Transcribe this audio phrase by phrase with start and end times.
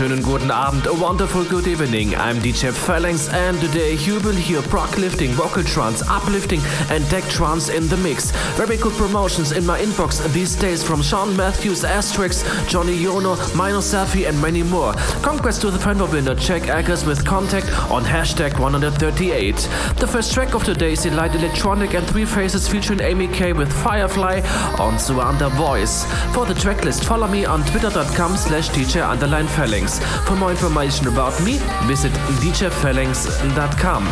[0.00, 2.14] Guten Abend, a wonderful good evening.
[2.16, 7.22] I'm DJ Phalanx and today you will hear prog lifting, vocal trance, uplifting and tech
[7.24, 8.30] trance in the mix.
[8.56, 13.80] Very good promotions in my inbox these days from Sean Mathews, Astrax, Johnny Yono, Mino
[13.80, 14.94] Safy and many more.
[15.22, 19.54] Congrats to the friend winner Jak Aggas with contact on hashtag 138.
[19.98, 23.70] The first track of today is Elite Electronic and Three Faces featuring Amy K with
[23.70, 24.40] Firefly
[24.78, 26.06] on Suanda Voice.
[26.32, 29.89] For the tracklist follow me on twitter.com slash DJ underline Phalanx.
[29.98, 34.06] For more information about me, visit djphalanx.com.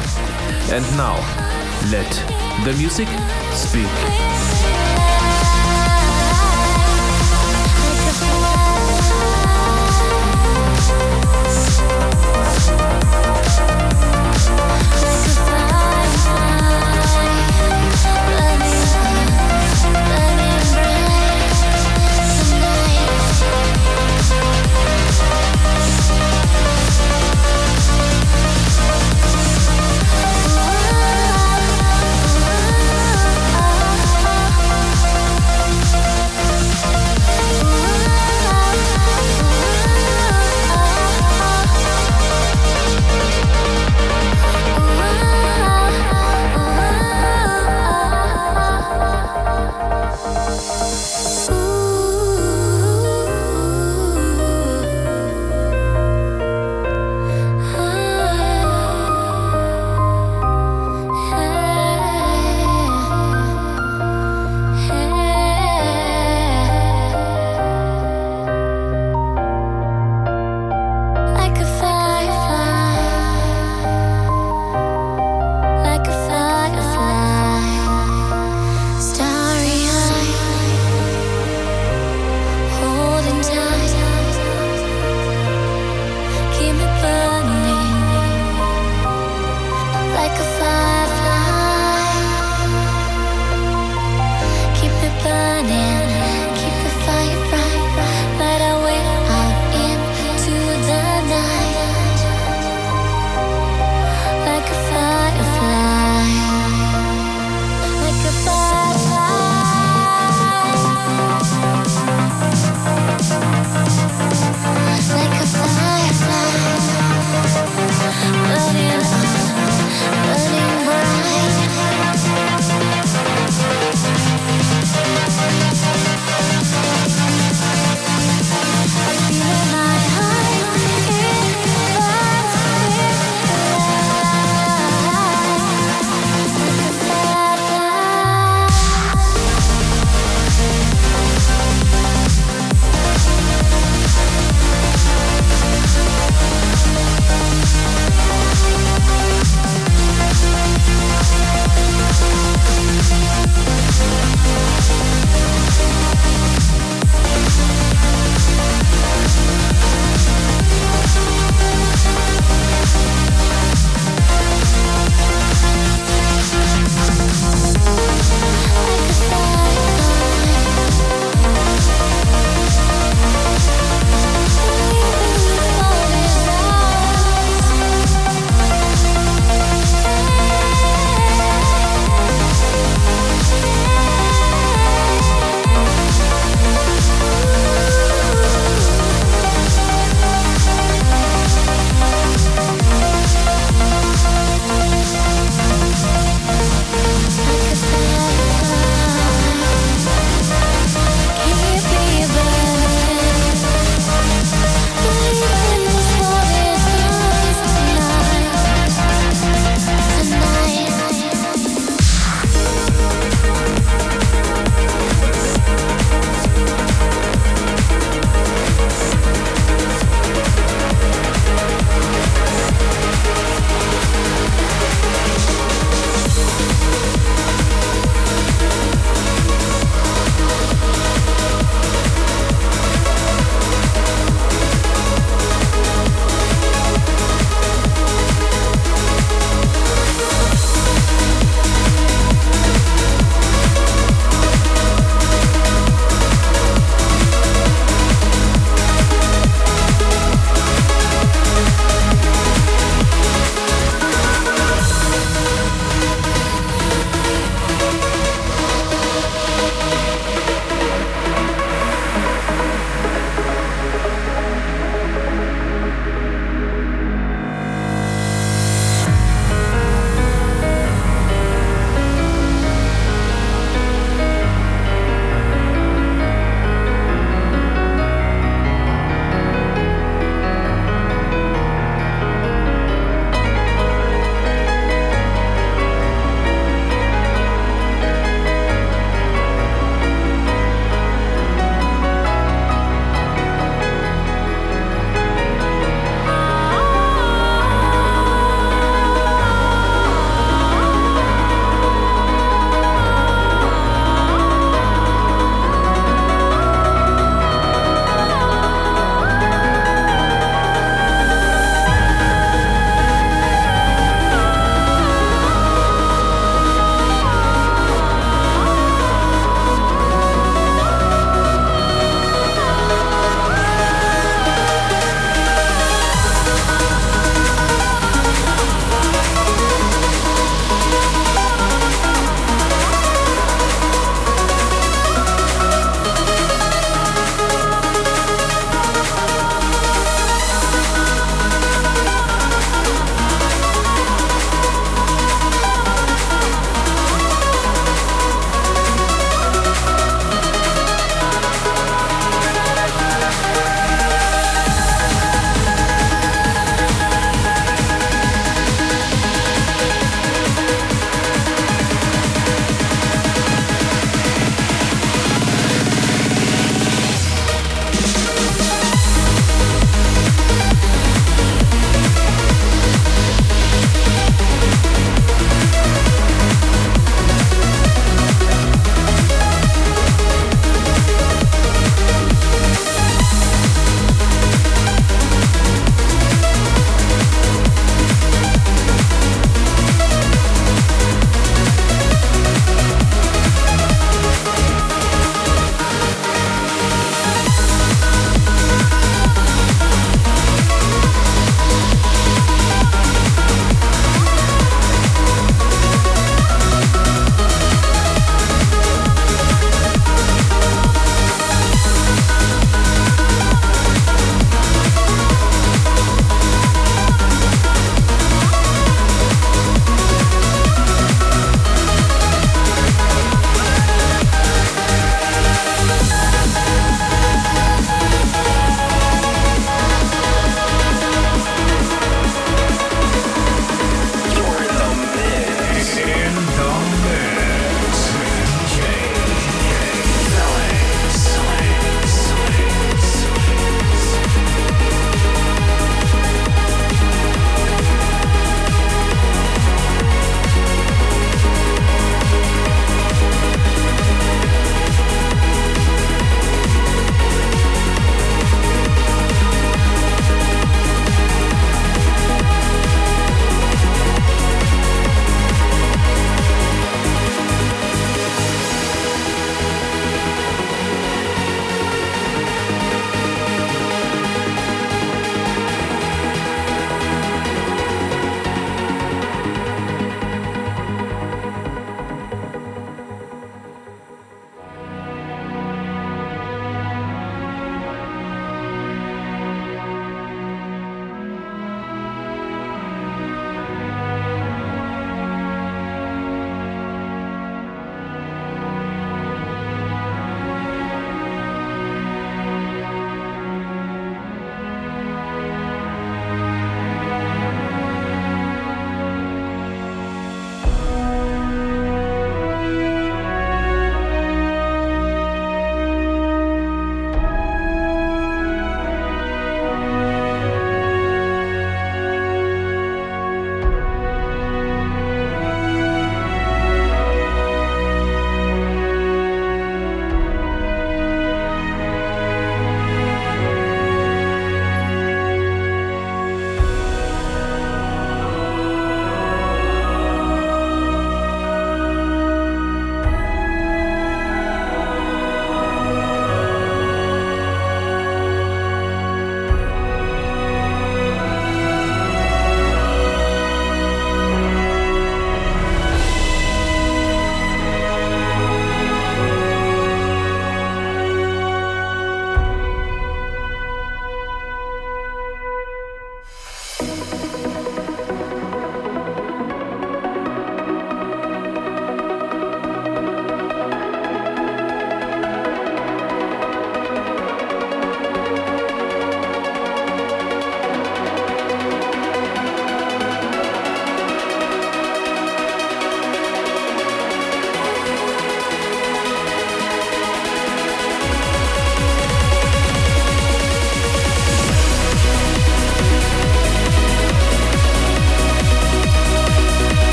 [0.71, 1.17] And now,
[1.91, 2.11] let
[2.65, 3.09] the music
[3.53, 4.78] speak.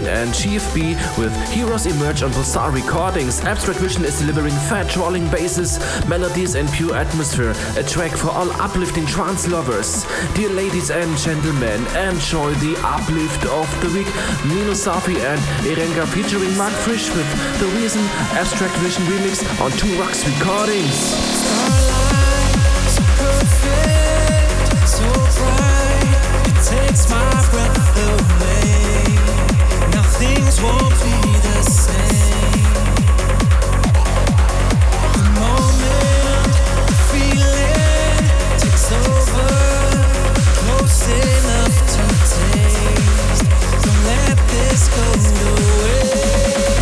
[0.00, 3.42] And Jeef B with Heroes Emerge on Pulsar Recordings.
[3.44, 7.54] Abstract Vision is delivering fat rolling basses, melodies, and pure atmosphere.
[7.76, 10.06] A track for all uplifting trance lovers.
[10.34, 14.08] Dear ladies and gentlemen, enjoy the uplift of the week.
[14.48, 17.28] Mino Safy and Eranga featuring Mark Frisch with
[17.60, 18.00] The Reason
[18.32, 21.52] Abstract Vision remix on Two Rocks Recordings.
[26.72, 29.01] takes my breath away.
[41.08, 43.44] Enough to taste.
[43.82, 46.81] Don't let this go to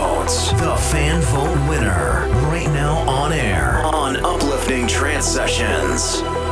[0.04, 0.50] votes.
[0.52, 2.28] The fan vote winner.
[2.50, 6.43] Right now on air on Uplifting Trance Sessions.